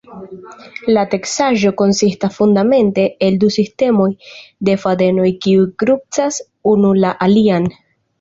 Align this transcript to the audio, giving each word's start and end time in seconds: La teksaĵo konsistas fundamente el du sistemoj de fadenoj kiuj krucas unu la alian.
La 0.95 1.01
teksaĵo 1.09 1.71
konsistas 1.81 2.31
fundamente 2.39 3.03
el 3.27 3.37
du 3.43 3.49
sistemoj 3.55 4.07
de 4.71 4.75
fadenoj 4.85 5.27
kiuj 5.45 5.67
krucas 5.85 6.41
unu 6.73 6.95
la 7.05 7.13
alian. 7.27 7.69